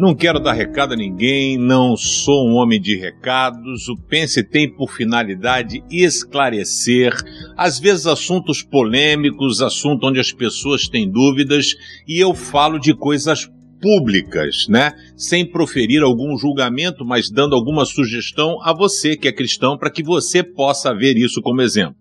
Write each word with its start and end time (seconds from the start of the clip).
Não 0.00 0.14
quero 0.14 0.40
dar 0.40 0.54
recado 0.54 0.94
a 0.94 0.96
ninguém, 0.96 1.58
não 1.58 1.94
sou 1.94 2.48
um 2.48 2.54
homem 2.54 2.80
de 2.80 2.96
recados. 2.96 3.86
O 3.86 3.94
Pense 3.94 4.42
tem 4.42 4.66
por 4.66 4.90
finalidade 4.90 5.84
esclarecer, 5.90 7.14
às 7.54 7.78
vezes 7.78 8.06
assuntos 8.06 8.62
polêmicos, 8.62 9.60
assuntos 9.60 10.08
onde 10.08 10.18
as 10.18 10.32
pessoas 10.32 10.88
têm 10.88 11.06
dúvidas, 11.06 11.74
e 12.08 12.18
eu 12.18 12.32
falo 12.32 12.78
de 12.78 12.94
coisas 12.94 13.46
públicas, 13.78 14.66
né? 14.70 14.92
Sem 15.18 15.44
proferir 15.44 16.02
algum 16.02 16.34
julgamento, 16.38 17.04
mas 17.04 17.30
dando 17.30 17.54
alguma 17.54 17.84
sugestão 17.84 18.56
a 18.62 18.72
você 18.72 19.18
que 19.18 19.28
é 19.28 19.32
cristão 19.32 19.76
para 19.76 19.90
que 19.90 20.02
você 20.02 20.42
possa 20.42 20.94
ver 20.94 21.18
isso 21.18 21.42
como 21.42 21.60
exemplo. 21.60 22.00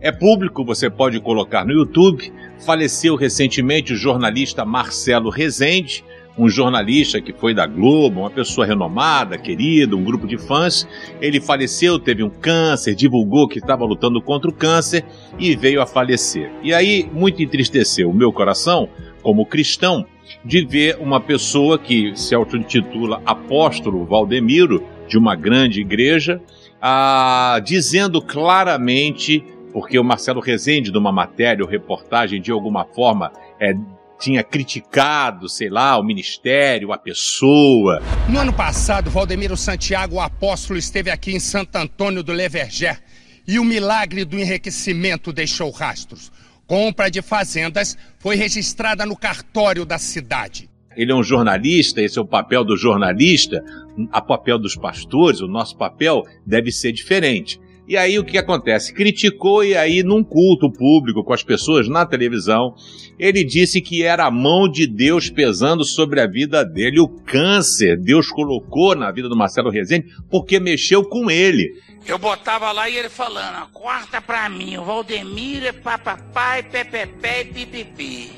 É 0.00 0.12
público, 0.12 0.64
você 0.64 0.90
pode 0.90 1.20
colocar 1.20 1.64
no 1.64 1.72
YouTube. 1.72 2.32
Faleceu 2.64 3.14
recentemente 3.16 3.92
o 3.92 3.96
jornalista 3.96 4.64
Marcelo 4.64 5.30
Rezende, 5.30 6.04
um 6.38 6.48
jornalista 6.48 7.20
que 7.20 7.32
foi 7.32 7.52
da 7.52 7.66
Globo, 7.66 8.20
uma 8.20 8.30
pessoa 8.30 8.66
renomada, 8.66 9.36
querida, 9.36 9.96
um 9.96 10.04
grupo 10.04 10.26
de 10.26 10.38
fãs. 10.38 10.86
Ele 11.20 11.40
faleceu, 11.40 11.98
teve 11.98 12.22
um 12.22 12.30
câncer, 12.30 12.94
divulgou 12.94 13.48
que 13.48 13.58
estava 13.58 13.84
lutando 13.84 14.20
contra 14.22 14.50
o 14.50 14.54
câncer 14.54 15.04
e 15.38 15.54
veio 15.54 15.82
a 15.82 15.86
falecer. 15.86 16.50
E 16.62 16.72
aí 16.72 17.08
muito 17.12 17.42
entristeceu 17.42 18.10
o 18.10 18.14
meu 18.14 18.32
coração, 18.32 18.88
como 19.22 19.44
cristão, 19.44 20.06
de 20.44 20.64
ver 20.64 20.96
uma 21.00 21.20
pessoa 21.20 21.78
que 21.78 22.16
se 22.16 22.34
auto-intitula 22.34 23.20
Apóstolo 23.26 24.04
Valdemiro, 24.04 24.82
de 25.08 25.18
uma 25.18 25.34
grande 25.34 25.80
igreja, 25.80 26.40
ah, 26.80 27.60
dizendo 27.64 28.22
claramente, 28.22 29.44
porque 29.72 29.98
o 29.98 30.04
Marcelo 30.04 30.40
Rezende, 30.40 30.92
numa 30.92 31.12
matéria 31.12 31.64
ou 31.64 31.70
reportagem, 31.70 32.40
de 32.40 32.50
alguma 32.52 32.84
forma, 32.84 33.32
é, 33.60 33.74
tinha 34.20 34.44
criticado, 34.44 35.48
sei 35.48 35.70
lá, 35.70 35.98
o 35.98 36.04
ministério, 36.04 36.92
a 36.92 36.98
pessoa. 36.98 38.02
No 38.28 38.38
ano 38.38 38.52
passado, 38.52 39.10
Valdemiro 39.10 39.56
Santiago, 39.56 40.16
o 40.16 40.20
apóstolo, 40.20 40.78
esteve 40.78 41.10
aqui 41.10 41.32
em 41.32 41.40
Santo 41.40 41.74
Antônio 41.76 42.22
do 42.22 42.30
Leverger 42.30 43.00
e 43.48 43.58
o 43.58 43.64
milagre 43.64 44.24
do 44.26 44.38
enriquecimento 44.38 45.32
deixou 45.32 45.70
rastros. 45.70 46.30
Compra 46.66 47.10
de 47.10 47.22
fazendas 47.22 47.96
foi 48.18 48.36
registrada 48.36 49.06
no 49.06 49.16
cartório 49.16 49.86
da 49.86 49.98
cidade. 49.98 50.68
Ele 50.94 51.10
é 51.10 51.14
um 51.14 51.22
jornalista, 51.22 52.02
esse 52.02 52.18
é 52.18 52.20
o 52.20 52.26
papel 52.26 52.62
do 52.62 52.76
jornalista, 52.76 53.64
a 54.12 54.20
papel 54.20 54.58
dos 54.58 54.76
pastores, 54.76 55.40
o 55.40 55.48
nosso 55.48 55.76
papel 55.76 56.24
deve 56.46 56.70
ser 56.70 56.92
diferente. 56.92 57.58
E 57.90 57.96
aí 57.96 58.20
o 58.20 58.24
que 58.24 58.38
acontece? 58.38 58.94
Criticou 58.94 59.64
e 59.64 59.76
aí 59.76 60.04
num 60.04 60.22
culto 60.22 60.70
público 60.70 61.24
com 61.24 61.32
as 61.32 61.42
pessoas 61.42 61.88
na 61.88 62.06
televisão, 62.06 62.72
ele 63.18 63.42
disse 63.42 63.80
que 63.80 64.04
era 64.04 64.26
a 64.26 64.30
mão 64.30 64.70
de 64.70 64.86
Deus 64.86 65.28
pesando 65.28 65.84
sobre 65.84 66.20
a 66.20 66.26
vida 66.28 66.64
dele. 66.64 67.00
O 67.00 67.08
câncer 67.08 67.96
Deus 68.00 68.28
colocou 68.30 68.94
na 68.94 69.10
vida 69.10 69.28
do 69.28 69.36
Marcelo 69.36 69.70
Rezende 69.70 70.06
porque 70.30 70.60
mexeu 70.60 71.02
com 71.02 71.28
ele. 71.28 71.68
Eu 72.06 72.16
botava 72.16 72.70
lá 72.70 72.88
e 72.88 72.96
ele 72.96 73.08
falando, 73.08 73.68
corta 73.72 74.20
pra 74.20 74.48
mim, 74.48 74.76
o 74.76 74.84
Valdemiro 74.84 75.66
é 75.66 75.72
papapai, 75.72 76.62
pepepé 76.62 77.40
e 77.40 77.44
pipipi. 77.46 78.30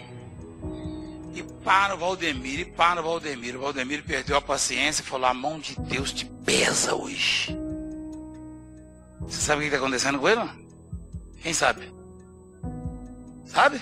E 1.34 1.42
para 1.62 1.95
o 1.95 1.98
Valdemiro, 1.98 2.62
e 2.62 2.64
para 2.64 3.03
o 3.03 3.05
Valdemiro. 3.05 3.58
O 3.58 3.62
Valdemiro 3.64 4.03
perdeu 4.03 4.34
a 4.34 4.41
paciência 4.41 5.03
e 5.03 5.05
falou, 5.05 5.27
a 5.27 5.34
mão 5.34 5.61
de 5.61 5.78
Deus 5.78 6.11
te 6.11 6.25
pesa 6.42 6.95
hoje. 6.95 7.55
Você 9.33 9.41
sabe 9.41 9.61
o 9.61 9.62
que 9.62 9.69
está 9.69 9.78
acontecendo 9.78 10.19
com 10.19 10.28
ele? 10.28 10.42
Quem 11.42 11.55
sabe? 11.55 11.91
Sabe? 13.47 13.80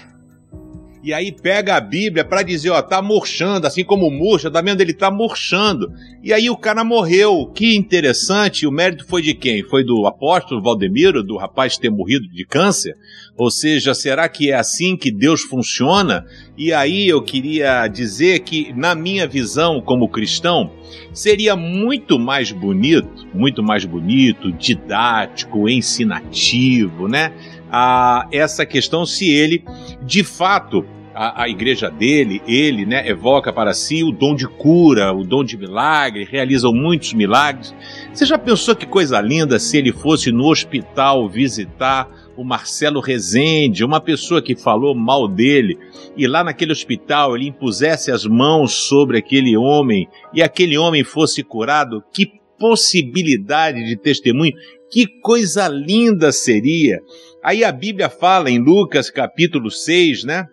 E 1.03 1.15
aí 1.15 1.33
pega 1.33 1.77
a 1.77 1.81
Bíblia 1.81 2.25
para 2.25 2.43
dizer, 2.43 2.71
ó, 2.71 2.83
tá 2.83 3.01
murchando, 3.01 3.67
assim 3.67 3.83
como 3.83 4.11
murcha, 4.11 4.51
tá 4.51 4.61
vendo? 4.61 4.83
Ele 4.83 4.93
tá 4.93 5.11
murchando. 5.11 5.91
E 6.23 6.33
aí 6.33 6.51
o 6.51 6.57
cara 6.57 6.85
morreu. 6.85 7.51
Que 7.55 7.75
interessante, 7.75 8.67
o 8.67 8.71
mérito 8.71 9.07
foi 9.07 9.23
de 9.23 9.33
quem? 9.33 9.63
Foi 9.63 9.83
do 9.83 10.07
apóstolo 10.07 10.63
Valdemiro, 10.63 11.23
do 11.23 11.39
rapaz 11.39 11.79
ter 11.79 11.91
morrido 11.91 12.29
de 12.29 12.45
câncer? 12.45 12.95
Ou 13.35 13.51
seja, 13.51 13.95
será 13.95 14.29
que 14.29 14.51
é 14.51 14.55
assim 14.55 14.95
que 14.95 15.11
Deus 15.11 15.41
funciona? 15.41 16.27
E 16.57 16.73
aí 16.73 17.09
eu 17.09 17.23
queria 17.23 17.87
dizer 17.87 18.41
que, 18.41 18.71
na 18.75 18.95
minha 18.95 19.27
visão 19.27 19.81
como 19.81 20.09
cristão, 20.09 20.71
seria 21.15 21.57
muito 21.57 22.19
mais 22.19 22.53
bonito, 22.53 23.27
muito 23.33 23.63
mais 23.63 23.87
bonito, 23.87 24.53
didático, 24.53 25.67
ensinativo, 25.67 27.09
né? 27.09 27.33
A 27.71 28.27
essa 28.33 28.67
questão 28.67 29.07
se 29.07 29.31
ele, 29.31 29.65
de 30.03 30.25
fato, 30.25 30.85
a, 31.15 31.43
a, 31.43 31.49
igreja 31.49 31.91
dele, 31.91 32.41
ele, 32.47 32.87
né, 32.87 33.07
evoca 33.09 33.53
para 33.53 33.75
si 33.75 34.03
o 34.03 34.13
dom 34.13 34.35
de 34.35 34.47
cura, 34.47 35.13
o 35.13 35.25
dom 35.25 35.45
de 35.45 35.57
milagre, 35.57 36.25
realizam 36.25 36.73
muitos 36.73 37.13
milagres. 37.13 37.75
Você 38.13 38.25
já 38.25 38.39
pensou 38.39 38.75
que 38.75 38.87
coisa 38.87 39.21
linda 39.21 39.59
se 39.59 39.77
ele 39.77 39.93
fosse 39.93 40.31
no 40.31 40.47
hospital 40.49 41.29
visitar 41.29 42.09
o 42.37 42.45
Marcelo 42.45 43.01
Rezende, 43.01 43.85
uma 43.85 44.01
pessoa 44.01 44.41
que 44.41 44.57
falou 44.57 44.95
mal 44.95 45.29
dele, 45.29 45.79
e 46.17 46.27
lá 46.27 46.43
naquele 46.43 46.73
hospital 46.73 47.37
ele 47.37 47.49
impusesse 47.49 48.11
as 48.11 48.25
mãos 48.25 48.73
sobre 48.73 49.19
aquele 49.19 49.57
homem 49.57 50.09
e 50.33 50.43
aquele 50.43 50.79
homem 50.79 51.05
fosse 51.05 51.43
curado? 51.43 52.03
Que 52.13 52.40
possibilidade 52.61 53.85
de 53.85 53.97
testemunho! 53.97 54.53
Que 54.89 55.07
coisa 55.21 55.67
linda 55.67 56.31
seria! 56.31 57.01
Aí 57.43 57.65
a 57.65 57.73
Bíblia 57.73 58.11
fala 58.11 58.51
em 58.51 58.59
Lucas 58.59 59.11
capítulo 59.11 59.71
6, 59.71 60.25
né? 60.25 60.47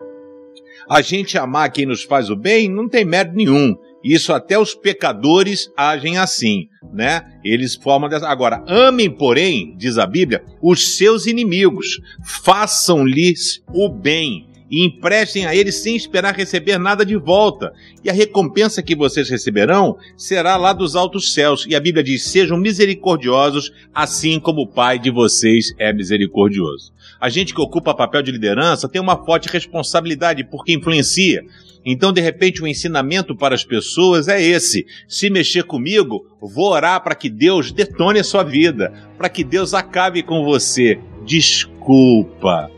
A 0.88 1.02
gente 1.02 1.36
amar 1.36 1.70
quem 1.70 1.84
nos 1.84 2.02
faz 2.02 2.30
o 2.30 2.36
bem 2.36 2.68
não 2.68 2.88
tem 2.88 3.04
mérito 3.04 3.36
nenhum. 3.36 3.76
Isso 4.02 4.32
até 4.32 4.58
os 4.58 4.74
pecadores 4.74 5.70
agem 5.76 6.16
assim, 6.16 6.68
né? 6.94 7.22
Eles 7.44 7.74
formam 7.74 8.08
dessa. 8.08 8.26
Agora, 8.26 8.64
amem, 8.66 9.10
porém, 9.10 9.76
diz 9.76 9.98
a 9.98 10.06
Bíblia, 10.06 10.42
os 10.62 10.96
seus 10.96 11.26
inimigos, 11.26 12.00
façam-lhes 12.24 13.62
o 13.74 13.88
bem 13.88 14.47
e 14.70 14.84
emprestem 14.84 15.46
a 15.46 15.54
eles 15.54 15.76
sem 15.76 15.96
esperar 15.96 16.34
receber 16.34 16.78
nada 16.78 17.04
de 17.04 17.16
volta. 17.16 17.72
E 18.04 18.10
a 18.10 18.12
recompensa 18.12 18.82
que 18.82 18.94
vocês 18.94 19.28
receberão 19.28 19.96
será 20.16 20.56
lá 20.56 20.72
dos 20.72 20.94
altos 20.94 21.32
céus. 21.32 21.64
E 21.68 21.74
a 21.74 21.80
Bíblia 21.80 22.04
diz: 22.04 22.24
sejam 22.24 22.58
misericordiosos, 22.58 23.72
assim 23.94 24.38
como 24.38 24.62
o 24.62 24.66
Pai 24.66 24.98
de 24.98 25.10
vocês 25.10 25.74
é 25.78 25.92
misericordioso. 25.92 26.92
A 27.20 27.28
gente 27.28 27.54
que 27.54 27.60
ocupa 27.60 27.94
papel 27.94 28.22
de 28.22 28.30
liderança 28.30 28.88
tem 28.88 29.00
uma 29.00 29.24
forte 29.24 29.48
responsabilidade 29.48 30.44
porque 30.44 30.74
influencia. 30.74 31.44
Então, 31.84 32.12
de 32.12 32.20
repente, 32.20 32.62
o 32.62 32.66
ensinamento 32.66 33.34
para 33.34 33.54
as 33.54 33.64
pessoas 33.64 34.28
é 34.28 34.42
esse: 34.42 34.86
se 35.08 35.30
mexer 35.30 35.64
comigo, 35.64 36.26
vou 36.40 36.72
orar 36.72 37.02
para 37.02 37.14
que 37.14 37.30
Deus 37.30 37.72
detone 37.72 38.20
a 38.20 38.24
sua 38.24 38.42
vida, 38.42 38.92
para 39.16 39.28
que 39.28 39.42
Deus 39.42 39.72
acabe 39.72 40.22
com 40.22 40.44
você. 40.44 40.98
Desculpa 41.24 42.70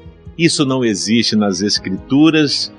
isso 0.45 0.65
não 0.65 0.85
existe 0.85 1.37
nas 1.37 1.61
Escrituras 1.61 2.73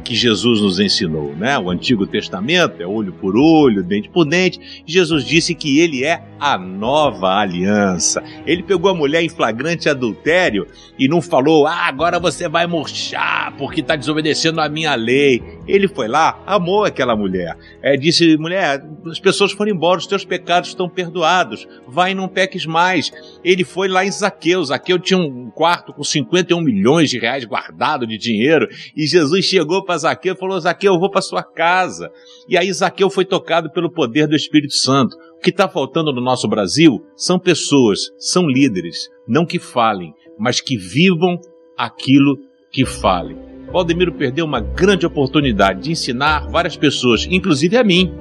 que 0.00 0.14
Jesus 0.14 0.60
nos 0.60 0.80
ensinou, 0.80 1.34
né? 1.36 1.58
O 1.58 1.70
Antigo 1.70 2.06
Testamento 2.06 2.82
é 2.82 2.86
olho 2.86 3.12
por 3.12 3.36
olho, 3.36 3.82
dente 3.82 4.08
por 4.08 4.24
dente. 4.24 4.82
Jesus 4.86 5.24
disse 5.24 5.54
que 5.54 5.78
ele 5.78 6.04
é 6.04 6.22
a 6.38 6.56
nova 6.58 7.28
aliança. 7.38 8.22
Ele 8.46 8.62
pegou 8.62 8.90
a 8.90 8.94
mulher 8.94 9.22
em 9.22 9.28
flagrante 9.28 9.88
adultério 9.88 10.66
e 10.98 11.06
não 11.06 11.20
falou: 11.20 11.66
"Ah, 11.66 11.86
agora 11.86 12.18
você 12.18 12.48
vai 12.48 12.66
murchar 12.66 13.54
porque 13.56 13.80
está 13.80 13.94
desobedecendo 13.94 14.60
a 14.60 14.68
minha 14.68 14.94
lei". 14.94 15.42
Ele 15.70 15.88
foi 15.88 16.08
lá, 16.08 16.42
amou 16.46 16.84
aquela 16.84 17.16
mulher. 17.16 17.56
É, 17.82 17.96
disse: 17.96 18.36
"Mulher, 18.36 18.82
as 19.06 19.20
pessoas 19.20 19.52
foram 19.52 19.72
embora, 19.72 19.98
os 19.98 20.06
teus 20.06 20.24
pecados 20.24 20.70
estão 20.70 20.88
perdoados. 20.88 21.66
Vai 21.86 22.14
não 22.14 22.28
peques 22.28 22.66
mais". 22.66 23.10
Ele 23.44 23.64
foi 23.64 23.88
lá 23.88 24.04
em 24.04 24.10
Zaqueu. 24.10 24.64
Zaqueu 24.64 24.98
tinha 24.98 25.18
um 25.18 25.50
quarto 25.50 25.92
com 25.92 26.02
51 26.02 26.60
milhões 26.60 27.10
de 27.10 27.18
reais 27.18 27.44
guardado 27.44 28.06
de 28.06 28.18
dinheiro 28.18 28.68
e 28.96 29.06
Jesus 29.06 29.44
chegou 29.44 29.84
para 29.84 29.98
Zaqueu 29.98 30.34
e 30.34 30.38
falou: 30.38 30.60
Zaqueu, 30.60 30.94
eu 30.94 31.00
vou 31.00 31.10
para 31.10 31.20
sua 31.20 31.42
casa. 31.42 32.10
E 32.48 32.56
aí 32.56 32.72
Zaqueu 32.72 33.10
foi 33.10 33.24
tocado 33.24 33.70
pelo 33.70 33.90
poder 33.90 34.26
do 34.26 34.36
Espírito 34.36 34.74
Santo. 34.74 35.16
O 35.36 35.40
que 35.40 35.50
está 35.50 35.68
faltando 35.68 36.12
no 36.12 36.20
nosso 36.20 36.48
Brasil 36.48 37.04
são 37.16 37.38
pessoas, 37.38 38.10
são 38.18 38.46
líderes, 38.46 39.08
não 39.26 39.46
que 39.46 39.58
falem, 39.58 40.14
mas 40.38 40.60
que 40.60 40.76
vivam 40.76 41.40
aquilo 41.76 42.38
que 42.70 42.84
falem. 42.84 43.49
Valdemiro 43.72 44.12
perdeu 44.12 44.44
uma 44.44 44.60
grande 44.60 45.06
oportunidade 45.06 45.82
de 45.82 45.92
ensinar 45.92 46.48
várias 46.48 46.76
pessoas, 46.76 47.26
inclusive 47.30 47.76
a 47.76 47.84
mim, 47.84 48.12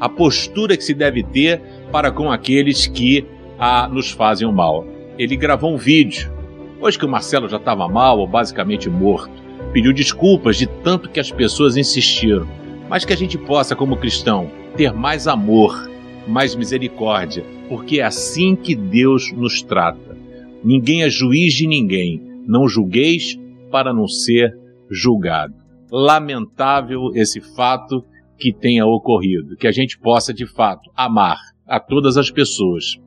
a 0.00 0.08
postura 0.08 0.76
que 0.76 0.84
se 0.84 0.94
deve 0.94 1.22
ter 1.22 1.60
para 1.92 2.10
com 2.10 2.32
aqueles 2.32 2.86
que 2.86 3.26
a, 3.58 3.88
nos 3.88 4.10
fazem 4.10 4.48
o 4.48 4.52
mal. 4.52 4.86
Ele 5.18 5.36
gravou 5.36 5.72
um 5.72 5.76
vídeo, 5.76 6.32
hoje 6.80 6.98
que 6.98 7.04
o 7.04 7.08
Marcelo 7.08 7.48
já 7.48 7.58
estava 7.58 7.88
mal 7.88 8.18
ou 8.18 8.26
basicamente 8.26 8.88
morto 8.88 9.44
pediu 9.72 9.92
desculpas 9.92 10.56
de 10.56 10.66
tanto 10.66 11.08
que 11.08 11.18
as 11.18 11.32
pessoas 11.32 11.76
insistiram, 11.76 12.46
mas 12.88 13.04
que 13.04 13.12
a 13.12 13.16
gente 13.16 13.36
possa, 13.36 13.74
como 13.74 13.96
cristão, 13.96 14.48
ter 14.76 14.92
mais 14.92 15.26
amor, 15.26 15.90
mais 16.28 16.54
misericórdia, 16.54 17.44
porque 17.68 18.00
é 18.00 18.04
assim 18.04 18.54
que 18.54 18.74
Deus 18.74 19.32
nos 19.32 19.62
trata. 19.62 20.16
Ninguém 20.62 21.02
é 21.02 21.10
juiz 21.10 21.54
de 21.54 21.66
ninguém, 21.66 22.22
não 22.46 22.68
julgueis 22.68 23.38
para 23.70 23.92
não 23.92 24.06
ser 24.06 24.56
julgado. 24.90 25.54
Lamentável 25.90 27.10
esse 27.14 27.40
fato 27.40 28.04
que 28.36 28.52
tenha 28.52 28.86
ocorrido, 28.86 29.56
que 29.56 29.66
a 29.66 29.72
gente 29.72 29.98
possa 29.98 30.34
de 30.34 30.46
fato 30.46 30.90
amar 30.96 31.38
a 31.66 31.78
todas 31.78 32.16
as 32.16 32.30
pessoas, 32.30 32.98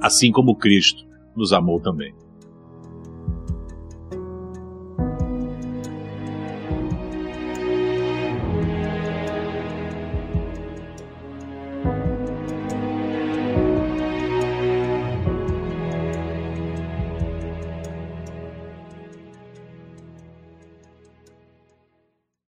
assim 0.00 0.32
como 0.32 0.56
Cristo 0.56 1.06
nos 1.36 1.52
amou 1.52 1.80
também. 1.80 2.12